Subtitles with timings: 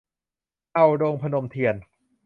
[0.73, 1.75] เห่าดง- พนมเทียน